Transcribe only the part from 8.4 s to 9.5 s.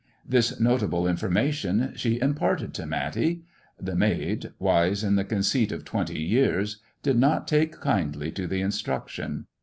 the instruction.